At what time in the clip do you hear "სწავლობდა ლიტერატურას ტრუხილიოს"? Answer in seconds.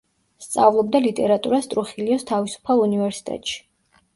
0.43-2.27